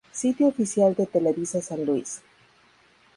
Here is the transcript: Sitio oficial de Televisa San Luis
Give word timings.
Sitio 0.19 0.47
oficial 0.47 0.95
de 0.95 1.05
Televisa 1.05 1.61
San 1.61 1.85
Luis 1.85 2.23